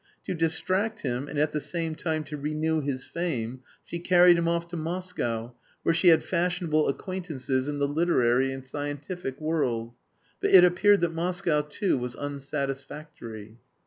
[0.25, 4.47] To distract him and at the same time to renew his fame she carried him
[4.47, 9.93] off to Moscow, where she had fashionable acquaintances in the literary and scientific world;
[10.41, 13.59] but it appeared that Moscow too was unsatisfactory.